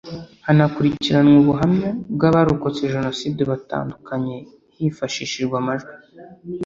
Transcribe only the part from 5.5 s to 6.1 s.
amashusho